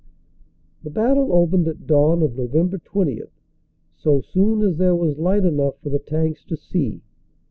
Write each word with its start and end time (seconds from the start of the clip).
The 0.81 0.89
battle 0.89 1.31
opened 1.31 1.67
at 1.67 1.85
dawn 1.85 2.23
of 2.23 2.35
Nov. 2.35 2.83
20, 2.83 3.21
so 3.95 4.19
soon 4.21 4.63
as 4.63 4.77
there 4.77 4.95
was 4.95 5.19
light 5.19 5.45
enough 5.45 5.77
for 5.83 5.89
the 5.89 5.99
tanks 5.99 6.43
to 6.45 6.57
see. 6.57 7.03